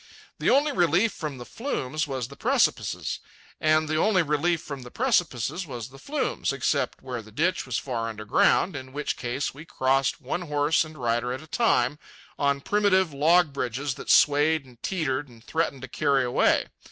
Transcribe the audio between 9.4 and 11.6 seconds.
we crossed one horse and rider at a